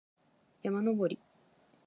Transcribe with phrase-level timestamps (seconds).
[0.63, 1.19] 山登り